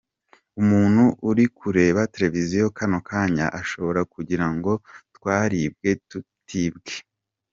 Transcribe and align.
Umuntu 0.61 1.03
uri 1.29 1.45
kureba 1.59 1.99
Televiziyo 2.15 2.67
kano 2.77 2.99
kanya 3.09 3.45
ashobora 3.61 4.01
kugira 4.13 4.47
ngo 4.55 4.71
twaribwe 5.15 5.89
ntitwibwe!!”. 5.97 6.95